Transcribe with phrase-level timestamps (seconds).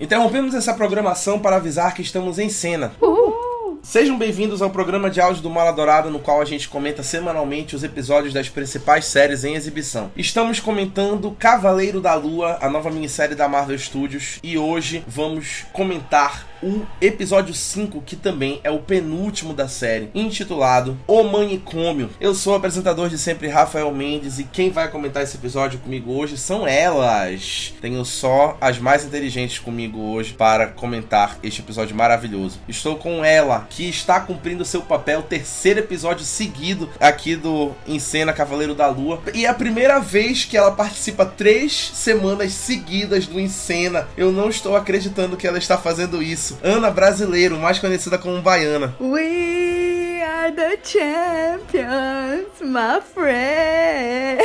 [0.00, 2.92] Interrompemos essa programação para avisar que estamos em cena.
[3.00, 3.78] Uhul.
[3.80, 7.76] Sejam bem-vindos ao programa de áudio do Mala Dourada, no qual a gente comenta semanalmente
[7.76, 10.10] os episódios das principais séries em exibição.
[10.16, 16.44] Estamos comentando Cavaleiro da Lua, a nova minissérie da Marvel Studios, e hoje vamos comentar
[16.64, 22.08] o episódio 5, que também é o penúltimo da série, intitulado O Manicômio.
[22.18, 26.12] Eu sou o apresentador de sempre, Rafael Mendes, e quem vai comentar esse episódio comigo
[26.12, 27.74] hoje são elas.
[27.82, 32.58] Tenho só as mais inteligentes comigo hoje para comentar este episódio maravilhoso.
[32.66, 38.32] Estou com ela, que está cumprindo seu papel, terceiro episódio seguido aqui do Em Cena
[38.32, 39.20] Cavaleiro da Lua.
[39.34, 44.08] E é a primeira vez que ela participa três semanas seguidas do Em Cena.
[44.16, 46.53] Eu não estou acreditando que ela está fazendo isso.
[46.62, 48.94] Ana Brasileiro, mais conhecida como Baiana.
[49.00, 54.42] We are the champions, my friend.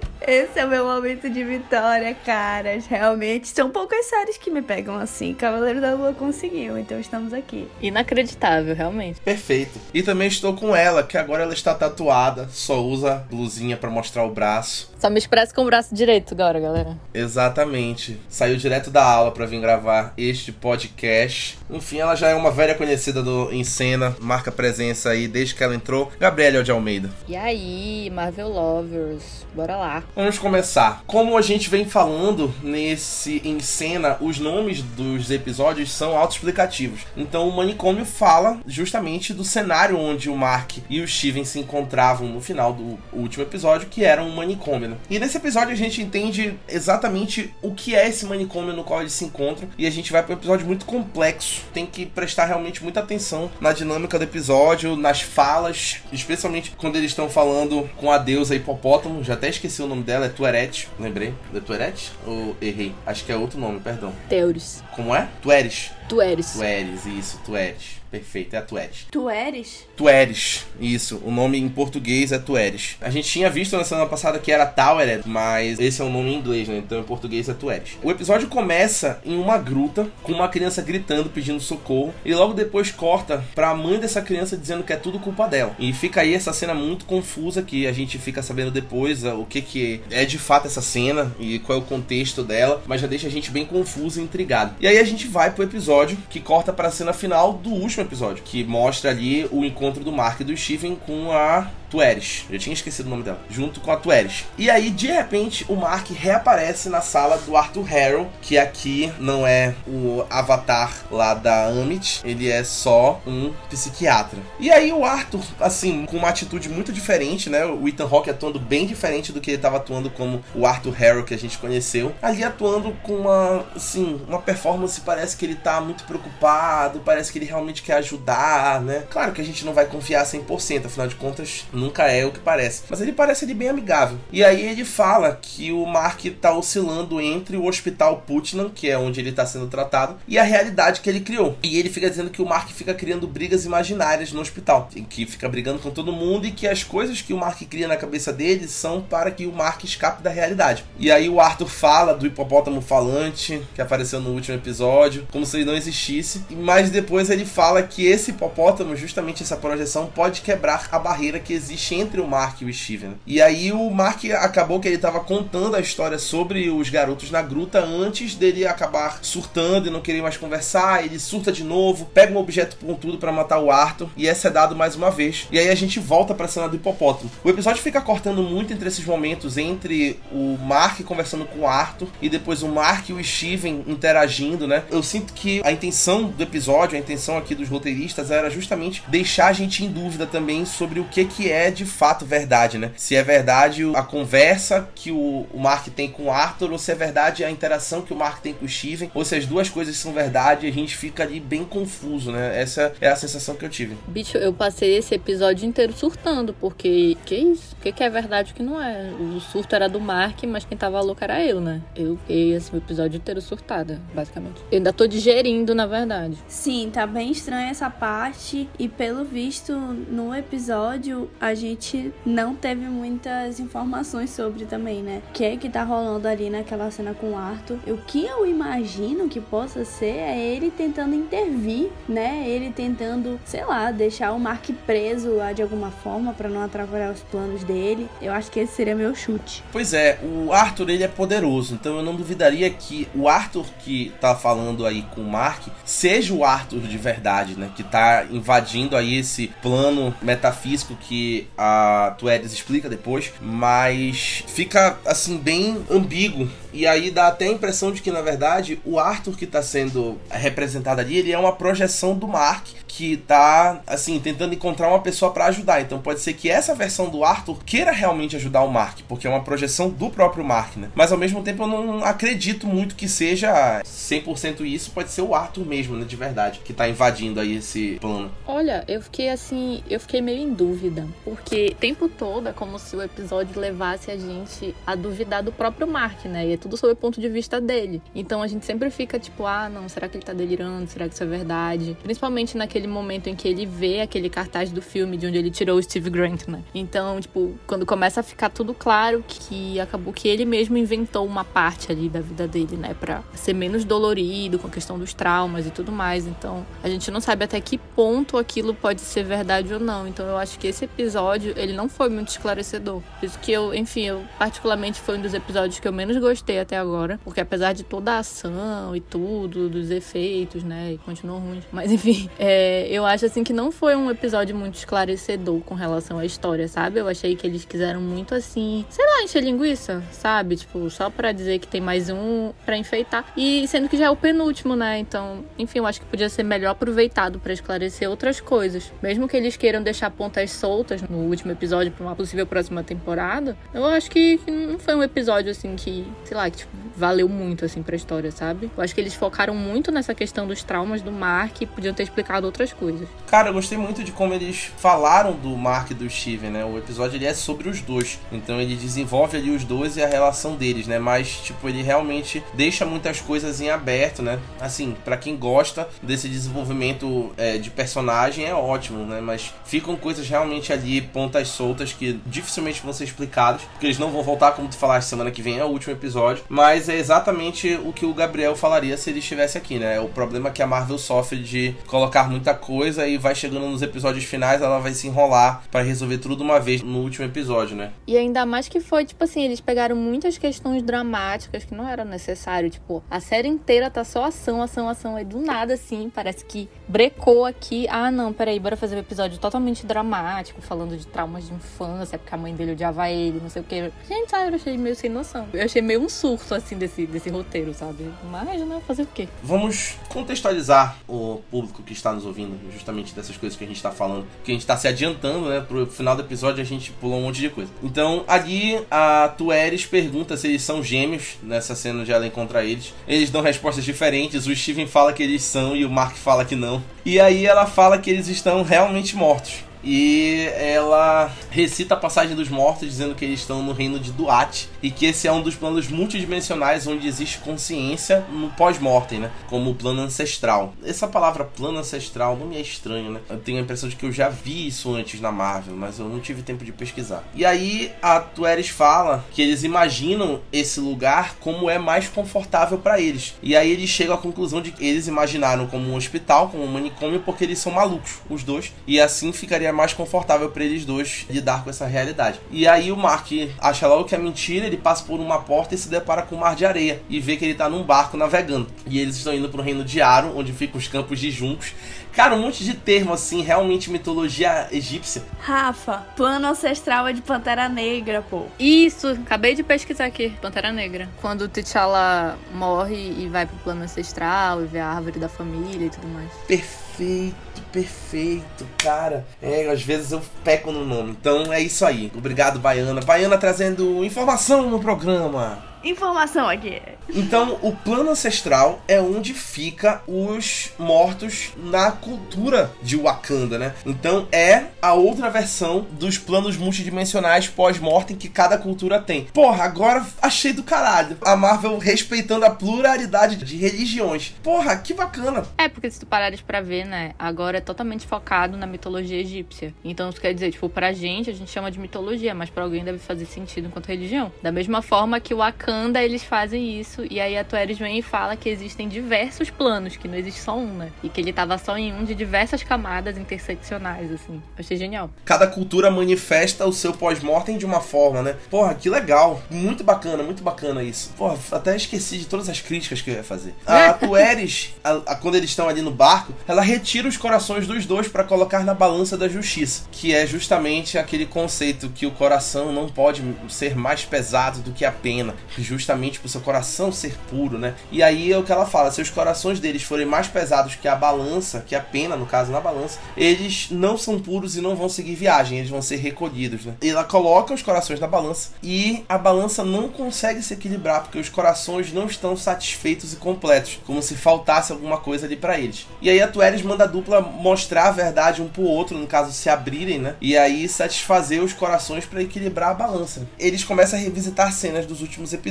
[0.26, 2.84] Esse é o meu momento de vitória, caras.
[2.86, 5.32] Realmente, são poucas séries que me pegam assim.
[5.32, 7.68] Cavaleiro da Lua conseguiu, então estamos aqui.
[7.80, 9.20] Inacreditável, realmente.
[9.20, 9.78] Perfeito.
[9.94, 14.24] E também estou com ela, que agora ela está tatuada, só usa blusinha para mostrar
[14.24, 14.92] o braço.
[14.98, 16.98] Só me expressa com o braço direito agora, galera.
[17.14, 18.18] Exatamente.
[18.28, 21.45] Saiu direto da aula para vir gravar este podcast.
[21.70, 25.62] Enfim, ela já é uma velha conhecida do em cena, marca presença aí desde que
[25.62, 26.10] ela entrou.
[26.18, 27.10] Gabriela de Almeida.
[27.28, 30.04] E aí, Marvel Lovers, bora lá.
[30.14, 31.02] Vamos começar.
[31.06, 37.00] Como a gente vem falando nesse em cena, os nomes dos episódios são autoexplicativos.
[37.16, 42.28] Então o manicômio fala justamente do cenário onde o Mark e o Steven se encontravam
[42.28, 44.90] no final do último episódio, que era um manicômio.
[44.90, 44.96] Né?
[45.10, 49.12] E nesse episódio a gente entende exatamente o que é esse manicômio no qual eles
[49.12, 51.35] se encontram e a gente vai para um episódio muito complexo.
[51.72, 57.10] Tem que prestar realmente muita atenção na dinâmica do episódio, nas falas, especialmente quando eles
[57.10, 59.22] estão falando com a deusa hipopótamo.
[59.22, 61.34] Já até esqueci o nome dela é Tueret, lembrei.
[61.54, 62.12] É Tueret?
[62.26, 62.94] Ou errei?
[63.06, 64.12] Acho que é outro nome, perdão.
[64.28, 64.82] Teures.
[64.94, 65.28] Como é?
[65.42, 65.90] Tueres.
[66.08, 66.52] Tueres.
[66.52, 67.95] Tueres, isso, Tueres.
[68.10, 69.06] Perfeito, é a Tueres.
[69.10, 69.86] Tu eres?
[69.96, 71.20] Tueres, isso.
[71.24, 72.96] O nome em português é Tueres.
[73.00, 76.30] A gente tinha visto na semana passada que era Tauered, mas esse é o nome
[76.30, 76.78] em inglês, né?
[76.78, 77.98] Então em português é Tueres.
[78.02, 82.90] O episódio começa em uma gruta, com uma criança gritando, pedindo socorro, e logo depois
[82.90, 85.74] corta pra mãe dessa criança dizendo que é tudo culpa dela.
[85.78, 89.60] E fica aí essa cena muito confusa que a gente fica sabendo depois o que
[89.60, 93.26] que é de fato essa cena e qual é o contexto dela, mas já deixa
[93.26, 94.74] a gente bem confuso e intrigado.
[94.80, 98.42] E aí a gente vai pro episódio que corta pra cena final do último episódio,
[98.42, 102.44] que mostra ali o encontro do Mark e do Steven com a Tueres.
[102.50, 103.40] Eu tinha esquecido o nome dela.
[103.50, 104.44] Junto com a Tueres.
[104.58, 109.46] E aí, de repente, o Mark reaparece na sala do Arthur Harrow, que aqui não
[109.46, 114.38] é o avatar lá da Amit, ele é só um psiquiatra.
[114.58, 117.64] E aí o Arthur, assim, com uma atitude muito diferente, né?
[117.64, 121.24] O Ethan Hawke atuando bem diferente do que ele estava atuando como o Arthur Harrow
[121.24, 122.14] que a gente conheceu.
[122.22, 127.38] Ali atuando com uma, assim, uma performance, parece que ele tá muito preocupado, parece que
[127.38, 129.04] ele realmente quer ajudar, né?
[129.10, 132.40] Claro que a gente não vai confiar 100%, afinal de contas, nunca é o que
[132.40, 132.84] parece.
[132.88, 134.18] Mas ele parece ali bem amigável.
[134.32, 138.98] E aí ele fala que o Mark tá oscilando entre o hospital Putnam, que é
[138.98, 141.56] onde ele tá sendo tratado, e a realidade que ele criou.
[141.62, 145.48] E ele fica dizendo que o Mark fica criando brigas imaginárias no hospital, que fica
[145.48, 148.68] brigando com todo mundo e que as coisas que o Mark cria na cabeça dele
[148.68, 150.84] são para que o Mark escape da realidade.
[150.98, 155.58] E aí o Arthur fala do hipopótamo falante que apareceu no último episódio, como se
[155.58, 160.88] ele não existisse, mas depois ele fala que esse hipopótamo, justamente essa projeção, pode quebrar
[160.90, 163.14] a barreira que existe entre o Mark e o Steven.
[163.26, 167.42] E aí o Mark acabou que ele estava contando a história sobre os garotos na
[167.42, 171.04] gruta antes dele acabar surtando e não querer mais conversar.
[171.04, 174.74] Ele surta de novo, pega um objeto pontudo para matar o Arthur e é sedado
[174.74, 175.46] mais uma vez.
[175.50, 177.30] E aí a gente volta para a cena do hipopótamo.
[177.44, 182.08] O episódio fica cortando muito entre esses momentos entre o Mark conversando com o Arthur
[182.20, 184.84] e depois o Mark e o Steven interagindo, né?
[184.90, 189.48] Eu sinto que a intenção do episódio, a intenção aqui dos roteiristas era justamente deixar
[189.48, 192.92] a gente em dúvida também sobre o que que é de fato verdade, né?
[192.96, 196.92] Se é verdade a conversa que o, o Mark tem com o Arthur ou se
[196.92, 199.68] é verdade a interação que o Mark tem com o Steven, ou se as duas
[199.68, 202.60] coisas são verdade, a gente fica ali bem confuso, né?
[202.60, 203.96] Essa é a sensação que eu tive.
[204.06, 207.74] Bicho, eu passei esse episódio inteiro surtando, porque que isso?
[207.74, 209.10] O que, que é verdade e o que não é?
[209.12, 211.82] O surto era do Mark, mas quem tava louco era eu, né?
[211.94, 214.60] Eu fiquei esse episódio inteiro surtada, basicamente.
[214.70, 216.36] Eu ainda tô digerindo, na verdade.
[216.48, 218.68] Sim, tá bem estranha essa parte.
[218.78, 225.22] E pelo visto, no episódio, a gente não teve muitas informações sobre também, né?
[225.28, 227.78] O que é que tá rolando ali naquela cena com o Arthur.
[227.86, 232.48] O que eu imagino que possa ser é ele tentando intervir, né?
[232.48, 237.12] Ele tentando, sei lá, deixar o Mark preso lá de alguma forma para não atrapalhar
[237.12, 238.08] os planos dele.
[238.20, 239.62] Eu acho que esse seria meu chute.
[239.72, 244.12] Pois é, o Arthur ele é poderoso, então eu não duvidaria que o Arthur que
[244.20, 247.70] tá falando aí com o Mark seja o Arthur de verdade, né?
[247.74, 255.36] Que tá invadindo aí esse plano metafísico que a Tuedes explica depois, mas fica assim
[255.36, 259.44] bem ambíguo e aí dá até a impressão de que, na verdade, o Arthur que
[259.44, 264.88] está sendo representado ali, ele é uma projeção do Mark que tá, assim, tentando encontrar
[264.88, 265.80] uma pessoa para ajudar.
[265.80, 269.30] Então pode ser que essa versão do Arthur queira realmente ajudar o Mark, porque é
[269.30, 270.90] uma projeção do próprio Mark, né?
[270.94, 275.34] Mas ao mesmo tempo eu não acredito muito que seja 100% isso, pode ser o
[275.34, 278.30] Arthur mesmo, né, de verdade, que tá invadindo aí esse plano.
[278.46, 282.78] Olha, eu fiquei assim, eu fiquei meio em dúvida, porque o tempo todo é como
[282.78, 286.46] se o episódio levasse a gente a duvidar do próprio Mark, né?
[286.46, 288.00] E é tudo sob o ponto de vista dele.
[288.14, 290.88] Então a gente sempre fica tipo, ah, não, será que ele tá delirando?
[290.88, 291.96] Será que isso é verdade?
[292.00, 295.76] Principalmente naquele momento em que ele vê aquele cartaz do filme de onde ele tirou
[295.76, 296.62] o Steve Grant, né?
[296.72, 301.42] Então, tipo, quando começa a ficar tudo claro que acabou que ele mesmo inventou uma
[301.44, 305.66] parte ali da vida dele, né, para ser menos dolorido com a questão dos traumas
[305.66, 306.24] e tudo mais.
[306.24, 310.06] Então, a gente não sabe até que ponto aquilo pode ser verdade ou não.
[310.06, 311.15] Então, eu acho que esse episódio,
[311.56, 313.02] ele não foi muito esclarecedor.
[313.22, 316.76] Isso que eu, enfim, eu particularmente foi um dos episódios que eu menos gostei até
[316.76, 321.90] agora, porque apesar de toda a ação e tudo, dos efeitos, né, e ruins, mas
[321.90, 326.24] enfim, é, eu acho assim que não foi um episódio muito esclarecedor com relação à
[326.24, 327.00] história, sabe?
[327.00, 330.56] Eu achei que eles quiseram muito assim, sei lá, encher linguiça, sabe?
[330.56, 333.32] Tipo, só para dizer que tem mais um para enfeitar.
[333.36, 334.98] E sendo que já é o penúltimo, né?
[334.98, 338.92] Então, enfim, eu acho que podia ser melhor aproveitado para esclarecer outras coisas.
[339.02, 343.56] Mesmo que eles queiram deixar pontas soltas no último episódio para uma possível próxima temporada,
[343.72, 347.64] eu acho que não foi um episódio assim que, sei lá, que tipo, valeu muito,
[347.64, 348.70] assim, pra história, sabe?
[348.76, 352.04] Eu acho que eles focaram muito nessa questão dos traumas do Mark e podiam ter
[352.04, 353.06] explicado outras coisas.
[353.26, 356.64] Cara, eu gostei muito de como eles falaram do Mark e do Steven, né?
[356.64, 358.18] O episódio ele é sobre os dois.
[358.32, 360.98] Então ele desenvolve ali os dois e a relação deles, né?
[360.98, 364.38] Mas, tipo, ele realmente deixa muitas coisas em aberto, né?
[364.60, 369.20] Assim, para quem gosta desse desenvolvimento é, de personagem é ótimo, né?
[369.20, 374.10] Mas ficam coisas realmente ali, pontas soltas, que dificilmente vão ser explicadas, porque eles não
[374.10, 376.96] vão voltar, como tu falaste, semana que vem é o último episódio episódio, mas é
[376.96, 380.00] exatamente o que o Gabriel falaria se ele estivesse aqui, né?
[380.00, 383.82] O problema é que a Marvel sofre de colocar muita coisa e vai chegando nos
[383.82, 387.76] episódios finais, ela vai se enrolar para resolver tudo de uma vez no último episódio,
[387.76, 387.92] né?
[388.06, 392.04] E ainda mais que foi, tipo assim, eles pegaram muitas questões dramáticas que não era
[392.04, 396.44] necessário, tipo, a série inteira tá só ação, ação, ação, aí do nada, assim, parece
[396.44, 397.86] que brecou aqui.
[397.88, 402.34] Ah, não, peraí, bora fazer um episódio totalmente dramático, falando de traumas de infância, porque
[402.34, 403.90] a mãe dele odiava ele, não sei o que.
[404.06, 405.46] Gente, sabe, eu achei meio sem noção.
[405.52, 408.10] Eu achei meio um surto, assim, desse, desse roteiro, sabe?
[408.30, 409.28] Mas, né, fazer o quê?
[409.42, 413.90] Vamos contextualizar o público que está nos ouvindo, justamente dessas coisas que a gente está
[413.90, 415.60] falando, que a gente está se adiantando, né?
[415.60, 417.70] Pro final do episódio a gente pulou um monte de coisa.
[417.82, 422.92] Então, ali a Tueres pergunta se eles são gêmeos, nessa cena onde ela encontra eles.
[423.06, 426.56] Eles dão respostas diferentes, o Steven fala que eles são e o Mark fala que
[426.56, 426.82] não.
[427.04, 429.65] E aí ela fala que eles estão realmente mortos.
[429.88, 434.68] E ela recita a passagem dos mortos, dizendo que eles estão no reino de Duat
[434.86, 439.32] e que esse é um dos planos multidimensionais onde existe consciência no pós-mortem, né?
[439.48, 440.74] Como o plano ancestral.
[440.84, 443.20] Essa palavra plano ancestral não me é estranho, né?
[443.28, 446.08] Eu tenho a impressão de que eu já vi isso antes na Marvel, mas eu
[446.08, 447.24] não tive tempo de pesquisar.
[447.34, 453.00] E aí a Tueres fala que eles imaginam esse lugar como é mais confortável para
[453.00, 453.34] eles.
[453.42, 456.68] E aí eles chegam à conclusão de que eles imaginaram como um hospital, como um
[456.68, 458.72] manicômio, porque eles são malucos, os dois.
[458.86, 462.38] E assim ficaria mais confortável para eles dois lidar com essa realidade.
[462.52, 465.78] E aí o Mark acha logo que é mentira, ele passa por uma porta e
[465.78, 468.66] se depara com um mar de areia e vê que ele tá num barco navegando.
[468.86, 471.74] E eles estão indo pro reino de Aro, onde ficam os campos de juncos.
[472.16, 475.22] Cara, um monte de termo assim, realmente mitologia egípcia.
[475.38, 478.46] Rafa, plano ancestral é de Pantera Negra, pô.
[478.58, 481.10] Isso, acabei de pesquisar aqui, Pantera Negra.
[481.20, 485.88] Quando o T'Challa morre e vai pro plano ancestral e vê a árvore da família
[485.88, 486.32] e tudo mais.
[486.48, 487.36] Perfeito
[487.76, 489.26] perfeito, cara.
[489.42, 491.10] É, às vezes eu peco no nome.
[491.10, 492.10] Então é isso aí.
[492.16, 493.02] Obrigado, Baiana.
[493.02, 495.62] Baiana trazendo informação no programa.
[495.86, 496.82] Informação aqui.
[497.14, 503.72] Então, o plano ancestral é onde fica os mortos na cultura de Wakanda, né?
[503.86, 509.26] Então, é a outra versão dos planos multidimensionais pós-mortem que cada cultura tem.
[509.26, 511.16] Porra, agora achei do caralho.
[511.22, 514.34] A Marvel respeitando a pluralidade de religiões.
[514.42, 515.44] Porra, que bacana.
[515.56, 519.72] É, porque se tu parares pra ver, né, agora é totalmente focado na mitologia egípcia.
[519.84, 522.82] Então, isso quer dizer, tipo, pra gente, a gente chama de mitologia, mas pra alguém
[522.82, 524.32] deve fazer sentido enquanto religião.
[524.42, 528.02] Da mesma forma que o Wakanda, eles fazem isso, e aí a Tueris vem e
[528.02, 530.92] fala que existem diversos planos, que não existe só um, né?
[531.02, 534.42] E que ele tava só em um de diversas camadas interseccionais, assim.
[534.58, 535.10] Achei genial.
[535.24, 538.36] Cada cultura manifesta o seu pós-mortem de uma forma, né?
[538.50, 539.42] Porra, que legal.
[539.50, 541.12] Muito bacana, muito bacana isso.
[541.16, 543.54] Porra, até esqueci de todas as críticas que eu ia fazer.
[543.66, 547.86] A Tueris, a, a, quando eles estão ali no barco, ela retira os corações dos
[547.86, 552.72] dois para colocar na balança da justiça, que é justamente aquele conceito que o coração
[552.72, 557.58] não pode ser mais pesado do que a pena, justamente por seu coração ser puro,
[557.58, 557.74] né?
[557.90, 560.88] E aí é o que ela fala, se os corações deles forem mais pesados que
[560.88, 564.76] a balança, que a pena, no caso, na balança, eles não são puros e não
[564.76, 566.74] vão seguir viagem, eles vão ser recolhidos, né?
[566.82, 571.18] E ela coloca os corações na balança e a balança não consegue se equilibrar porque
[571.18, 575.86] os corações não estão satisfeitos e completos, como se faltasse alguma coisa ali para eles.
[576.00, 579.32] E aí a Tueres manda a dupla mostrar a verdade um pro outro, no caso
[579.32, 580.14] se abrirem, né?
[580.20, 583.26] E aí satisfazer os corações para equilibrar a balança.
[583.38, 585.45] Eles começam a revisitar cenas dos últimos episódios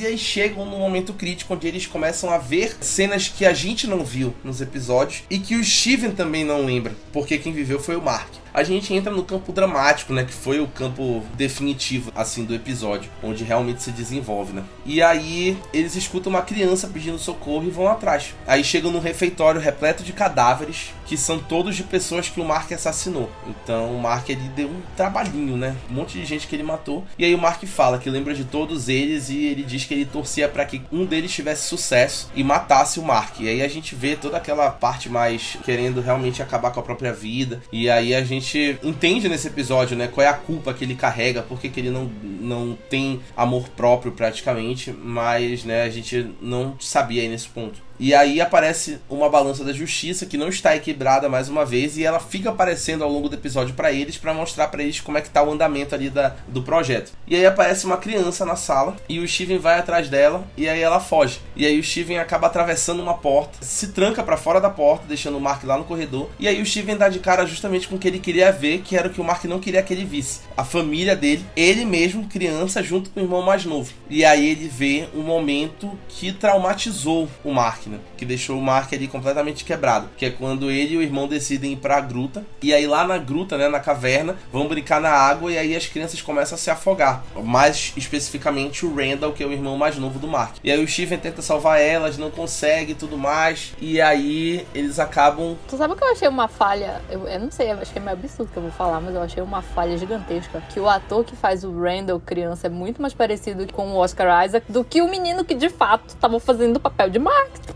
[0.00, 3.86] e aí chegam no momento crítico onde eles começam a ver cenas que a gente
[3.86, 7.96] não viu nos episódios e que o Steven também não lembra, porque quem viveu foi
[7.96, 10.24] o Mark a gente entra no campo dramático, né?
[10.24, 14.64] Que foi o campo definitivo, assim, do episódio, onde realmente se desenvolve, né?
[14.84, 18.34] E aí eles escutam uma criança pedindo socorro e vão atrás.
[18.46, 22.70] Aí chegam num refeitório repleto de cadáveres, que são todos de pessoas que o Mark
[22.72, 23.30] assassinou.
[23.46, 25.74] Então o Mark ele deu um trabalhinho, né?
[25.90, 27.04] Um monte de gente que ele matou.
[27.18, 30.04] E aí o Mark fala que lembra de todos eles e ele diz que ele
[30.04, 33.40] torcia para que um deles tivesse sucesso e matasse o Mark.
[33.40, 37.12] E aí a gente vê toda aquela parte mais querendo realmente acabar com a própria
[37.12, 37.62] vida.
[37.72, 40.94] E aí a gente gente entende nesse episódio, né, qual é a culpa que ele
[40.94, 46.76] carrega, por que ele não, não tem amor próprio praticamente, mas, né, a gente não
[46.80, 47.87] sabia aí nesse ponto.
[47.98, 52.04] E aí aparece uma balança da justiça que não está equilibrada mais uma vez e
[52.04, 55.20] ela fica aparecendo ao longo do episódio para eles para mostrar para eles como é
[55.20, 57.12] que tá o andamento ali da, do projeto.
[57.26, 60.80] E aí aparece uma criança na sala e o Steven vai atrás dela e aí
[60.80, 61.40] ela foge.
[61.56, 65.36] E aí o Steven acaba atravessando uma porta, se tranca para fora da porta, deixando
[65.36, 66.30] o Mark lá no corredor.
[66.38, 68.96] E aí o Steven dá de cara justamente com o que ele queria ver, que
[68.96, 70.42] era o que o Mark não queria que ele visse.
[70.56, 73.92] A família dele, ele mesmo, criança, junto com o irmão mais novo.
[74.08, 77.98] E aí ele vê um momento que traumatizou o Mark, né?
[78.16, 80.08] Que deixou o Mark ali completamente quebrado.
[80.16, 82.44] Que é quando ele e o irmão decidem ir pra gruta.
[82.62, 85.86] E aí lá na gruta, né, na caverna, vão brincar na água e aí as
[85.86, 87.24] crianças começam a se afogar.
[87.42, 90.56] Mais especificamente o Randall, que é o irmão mais novo do Mark.
[90.62, 93.72] E aí o Steven tenta salvar elas, não consegue tudo mais.
[93.80, 95.56] E aí eles acabam.
[95.68, 97.00] Tu sabe que eu achei uma falha?
[97.10, 99.42] Eu, eu não sei, eu achei meio absurdo que eu vou falar, mas eu achei
[99.42, 100.62] uma falha gigantesca.
[100.72, 104.44] Que o ator que faz o Randall criança é muito mais parecido com o Oscar
[104.44, 107.50] Isaac do que o menino que de fato tava fazendo o papel de Mark.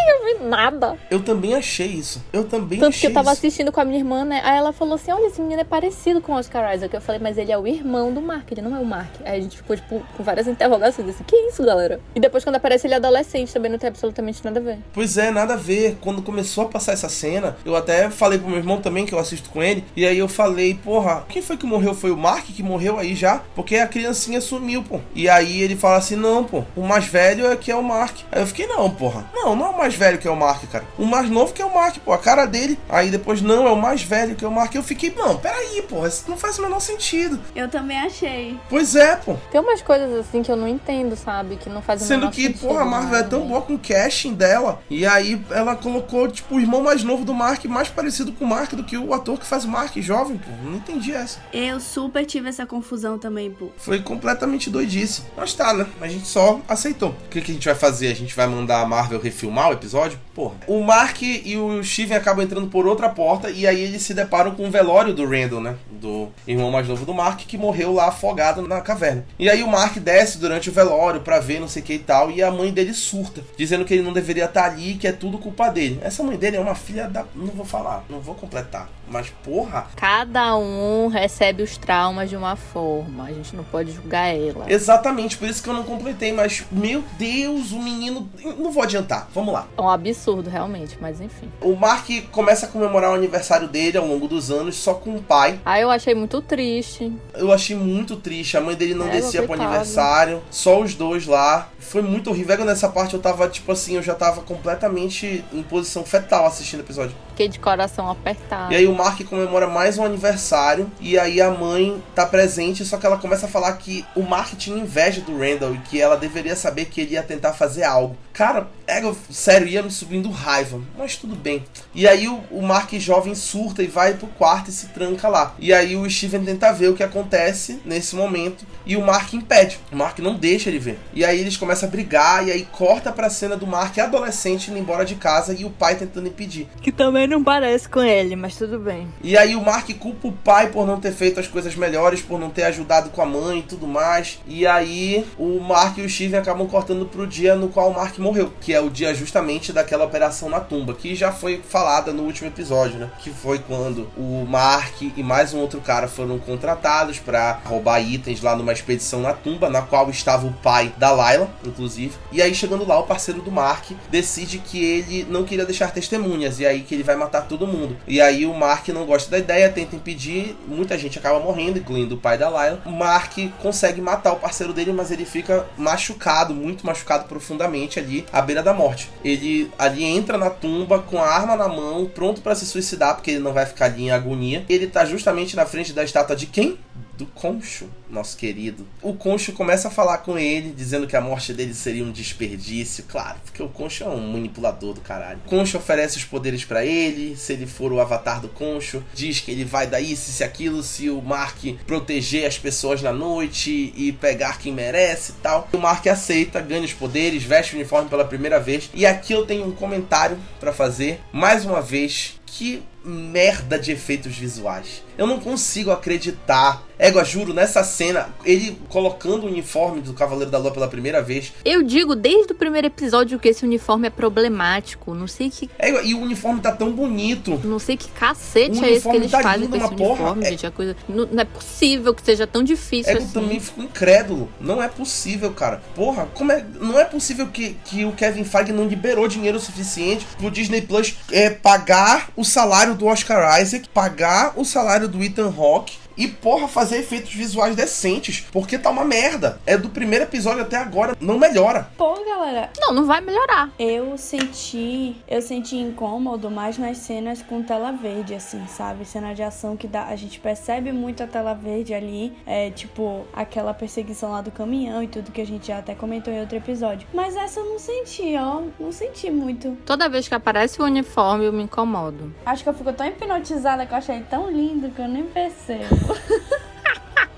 [0.00, 0.96] A ver nada.
[1.10, 2.22] Eu também achei isso.
[2.32, 3.38] Eu também Tanto achei que eu tava isso.
[3.40, 4.40] assistindo com a minha irmã, né?
[4.44, 6.92] Aí ela falou assim: olha, esse menino é parecido com o Oscar Isaac.
[6.94, 9.10] Eu falei, mas ele é o irmão do Mark, ele não é o Mark.
[9.24, 12.00] Aí a gente ficou, tipo, com várias interrogações, assim, que isso, galera?
[12.14, 14.78] E depois, quando aparece ele é adolescente, também não tem absolutamente nada a ver.
[14.92, 15.98] Pois é, nada a ver.
[16.00, 19.18] Quando começou a passar essa cena, eu até falei pro meu irmão também, que eu
[19.18, 21.94] assisto com ele, e aí eu falei, porra, quem foi que morreu?
[21.94, 23.42] Foi o Mark que morreu aí já?
[23.54, 25.00] Porque a criancinha sumiu, pô.
[25.14, 28.16] E aí ele fala assim, não, pô, o mais velho é que é o Mark.
[28.30, 29.26] Aí eu fiquei, não, porra.
[29.32, 30.84] Não, não é o mais velho que é o Mark, cara.
[30.98, 32.78] O mais novo que é o Mark, pô, a cara dele.
[32.88, 34.74] Aí depois, não, é o mais velho que é o Mark.
[34.74, 37.40] Eu fiquei, não, peraí, pô, isso não faz o menor sentido.
[37.54, 38.58] Eu também achei.
[38.68, 39.36] Pois é, pô.
[39.50, 41.56] Tem umas coisas assim que eu não entendo, sabe?
[41.56, 43.28] Que não fazem o Sendo que, sentido, porra, a Marvel é né?
[43.28, 44.82] tão boa com o casting dela.
[44.88, 48.48] E aí ela colocou, tipo, o irmão mais novo do Mark, mais parecido com o
[48.48, 50.50] Mark do que o ator que faz o Mark jovem, pô.
[50.62, 51.40] Não entendi essa.
[51.52, 53.70] Eu super tive essa confusão também, pô.
[53.76, 55.22] Foi completamente doidice.
[55.36, 55.86] Mas tá, né?
[56.00, 57.10] A gente só aceitou.
[57.10, 58.08] O que, que a gente vai fazer?
[58.08, 60.18] A gente vai mandar a Marvel refilmar o episódio?
[60.40, 60.54] Porra.
[60.66, 64.52] O Mark e o Steven acabam entrando por outra porta e aí eles se deparam
[64.52, 65.76] com o velório do Randall, né?
[65.90, 69.26] Do irmão mais novo do Mark, que morreu lá afogado na caverna.
[69.38, 71.98] E aí o Mark desce durante o velório pra ver não sei o que e
[71.98, 75.12] tal, e a mãe dele surta, dizendo que ele não deveria estar ali, que é
[75.12, 76.00] tudo culpa dele.
[76.02, 77.26] Essa mãe dele é uma filha da.
[77.34, 78.88] Não vou falar, não vou completar.
[79.10, 83.24] Mas porra, Cada um recebe os traumas de uma forma.
[83.24, 84.70] A gente não pode julgar ela.
[84.70, 88.30] Exatamente, por isso que eu não completei, mas meu Deus, o menino.
[88.56, 89.66] Não vou adiantar, vamos lá.
[89.76, 91.50] É um absurdo, realmente, mas enfim.
[91.60, 95.22] O Mark começa a comemorar o aniversário dele ao longo dos anos, só com o
[95.22, 95.58] pai.
[95.64, 97.12] Aí eu achei muito triste.
[97.34, 98.56] Eu achei muito triste.
[98.56, 100.42] A mãe dele não É, descia pro aniversário.
[100.50, 101.68] Só os dois lá.
[101.78, 102.64] Foi muito horrível.
[102.64, 106.82] Nessa parte eu tava, tipo assim, eu já tava completamente em posição fetal assistindo o
[106.82, 107.14] episódio.
[107.40, 108.70] Fiquei de coração apertado.
[108.70, 110.92] E aí o Mark comemora mais um aniversário.
[111.00, 114.52] E aí a mãe tá presente, só que ela começa a falar que o Mark
[114.58, 118.14] tinha inveja do Randall e que ela deveria saber que ele ia tentar fazer algo.
[118.34, 120.80] Cara, é, sério, ia me subindo raiva.
[120.98, 121.64] Mas tudo bem.
[121.94, 125.54] E aí o, o Mark jovem surta e vai pro quarto e se tranca lá.
[125.58, 128.66] E aí o Steven tenta ver o que acontece nesse momento.
[128.84, 129.78] E o Mark impede.
[129.90, 130.98] O Mark não deixa ele ver.
[131.14, 132.46] E aí eles começam a brigar.
[132.46, 135.96] E aí corta pra cena do Mark adolescente indo embora de casa e o pai
[135.96, 136.68] tentando impedir.
[136.82, 139.08] Que também não parece com ele, mas tudo bem.
[139.22, 142.40] E aí o Mark culpa o pai por não ter feito as coisas melhores, por
[142.40, 144.40] não ter ajudado com a mãe e tudo mais.
[144.46, 148.18] E aí o Mark e o Steven acabam cortando pro dia no qual o Mark
[148.18, 152.24] morreu, que é o dia justamente daquela operação na tumba, que já foi falada no
[152.24, 153.08] último episódio, né?
[153.20, 158.42] Que foi quando o Mark e mais um outro cara foram contratados pra roubar itens
[158.42, 162.14] lá numa expedição na tumba, na qual estava o pai da Layla, inclusive.
[162.32, 166.58] E aí chegando lá, o parceiro do Mark decide que ele não queria deixar testemunhas
[166.58, 167.96] e aí que ele vai matar todo mundo.
[168.06, 172.16] E aí o Mark não gosta da ideia, tenta impedir, muita gente acaba morrendo, incluindo
[172.16, 172.80] o pai da Layla.
[172.84, 178.26] O Mark consegue matar o parceiro dele, mas ele fica machucado, muito machucado profundamente ali
[178.32, 179.10] à beira da morte.
[179.24, 183.30] Ele ali entra na tumba com a arma na mão, pronto para se suicidar, porque
[183.30, 184.64] ele não vai ficar ali em agonia.
[184.68, 186.78] Ele tá justamente na frente da estátua de quem?
[187.20, 188.88] Do Concho, nosso querido.
[189.02, 193.04] O Concho começa a falar com ele, dizendo que a morte dele seria um desperdício.
[193.06, 195.38] Claro, porque o Concho é um manipulador do caralho.
[195.44, 199.04] Concho oferece os poderes para ele, se ele for o avatar do Concho.
[199.12, 203.12] Diz que ele vai dar isso, se aquilo, se o Mark proteger as pessoas na
[203.12, 205.68] noite e pegar quem merece e tal.
[205.74, 208.88] O Mark aceita, ganha os poderes, veste o uniforme pela primeira vez.
[208.94, 211.20] E aqui eu tenho um comentário para fazer.
[211.34, 215.02] Mais uma vez, que merda de efeitos visuais.
[215.16, 216.82] Eu não consigo acreditar.
[216.98, 221.52] Égua, juro, nessa cena, ele colocando o uniforme do Cavaleiro da Lua pela primeira vez.
[221.64, 225.14] Eu digo desde o primeiro episódio que esse uniforme é problemático.
[225.14, 225.68] Não sei que.
[225.78, 227.58] Égua, e o uniforme tá tão bonito.
[227.64, 230.10] Não sei que cacete O é esse que uniforme eles tá fazem com esse porra.
[230.12, 230.66] uniforme, É- gente.
[230.66, 230.96] A coisa...
[231.08, 233.32] não, não é possível que seja tão difícil Égua assim.
[233.32, 234.50] também ficou incrédulo.
[234.60, 235.82] Não é possível, cara.
[235.94, 236.64] Porra, como é.
[236.80, 241.14] Não é possível que, que o Kevin Feige não liberou dinheiro suficiente pro Disney Plus
[241.32, 245.99] é, pagar o salário do Oscar Isaac, pagar o salário do Ethan Hawke.
[246.16, 248.46] E, porra, fazer efeitos visuais decentes.
[248.52, 249.60] Porque tá uma merda.
[249.66, 251.16] É do primeiro episódio até agora.
[251.20, 251.88] Não melhora.
[251.96, 253.70] Pô, galera, Não, não vai melhorar.
[253.78, 255.16] eu senti.
[255.28, 259.04] Eu senti incômodo mais nas cenas com tela verde, assim, sabe?
[259.04, 260.04] Cena de ação que dá.
[260.06, 262.32] A gente percebe muito a tela verde ali.
[262.46, 266.32] É tipo aquela perseguição lá do caminhão e tudo que a gente já até comentou
[266.32, 267.06] em outro episódio.
[267.14, 268.62] Mas essa eu não senti, ó.
[268.78, 269.76] Não senti muito.
[269.86, 272.34] Toda vez que aparece o uniforme, eu me incomodo.
[272.44, 275.99] Acho que eu fico tão hipnotizada que eu achei tão lindo que eu nem percebo.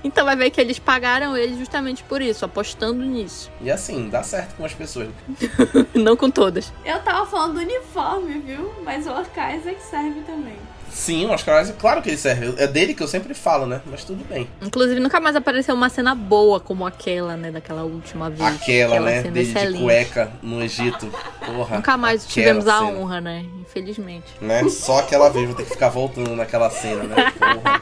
[0.03, 3.49] Então vai ver que eles pagaram ele justamente por isso, apostando nisso.
[3.61, 5.07] E assim, dá certo com as pessoas.
[5.95, 6.73] não com todas.
[6.83, 8.73] Eu tava falando do uniforme, viu?
[8.83, 10.57] Mas o Oscar Isaac serve também.
[10.93, 12.53] Sim, o Oscar Isaac, claro que ele serve.
[12.61, 13.81] É dele que eu sempre falo, né?
[13.85, 14.47] Mas tudo bem.
[14.61, 17.51] Inclusive, nunca mais apareceu uma cena boa como aquela, né?
[17.51, 18.41] Daquela última vez.
[18.55, 19.21] Aquela, né?
[19.23, 19.81] cena Dele de excelente.
[19.83, 21.11] cueca no Egito.
[21.45, 21.77] Porra.
[21.77, 22.91] Nunca mais aquela tivemos a cena.
[22.99, 23.45] honra, né?
[23.61, 24.27] Infelizmente.
[24.39, 24.63] né?
[24.69, 27.31] Só aquela vez vou ter que ficar voltando naquela cena, né?
[27.39, 27.81] Porra.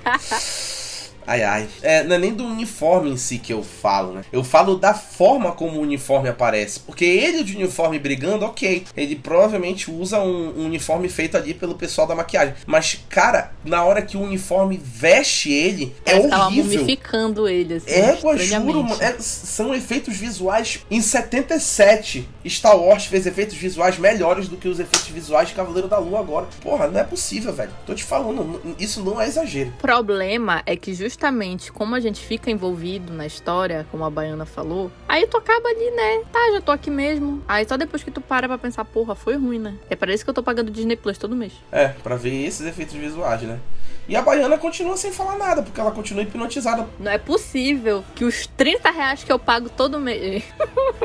[1.25, 1.67] Ai, ai.
[1.81, 4.25] É, não é nem do uniforme em si que eu falo, né?
[4.31, 6.79] Eu falo da forma como o uniforme aparece.
[6.81, 8.85] Porque ele de uniforme brigando, ok.
[8.95, 12.53] Ele provavelmente usa um, um uniforme feito ali pelo pessoal da maquiagem.
[12.65, 16.81] Mas, cara, na hora que o uniforme veste ele, é tava horrível.
[16.81, 17.89] mumificando ele, assim.
[17.91, 20.79] É, pô, juro, é- são efeitos visuais.
[20.89, 25.87] Em 77, Star Wars fez efeitos visuais melhores do que os efeitos visuais de Cavaleiro
[25.87, 26.47] da Lua agora.
[26.61, 27.71] Porra, não é possível, velho.
[27.85, 29.69] Tô te falando, isso não é exagero.
[29.69, 34.45] O problema é que justamente como a gente fica envolvido na história, como a Baiana
[34.45, 36.23] falou, aí tu acaba ali, né?
[36.31, 37.43] Tá, já tô aqui mesmo.
[37.47, 39.75] Aí só depois que tu para pra pensar, porra, foi ruim, né?
[39.89, 41.51] É para isso que eu tô pagando Disney Plus todo mês.
[41.69, 43.59] É, pra ver esses efeitos visuais, né?
[44.07, 46.87] E a Baiana continua sem falar nada, porque ela continua hipnotizada.
[46.97, 50.43] Não é possível que os 30 reais que eu pago todo mês.